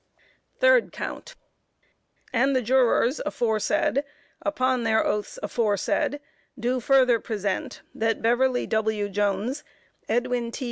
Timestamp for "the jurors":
2.55-3.21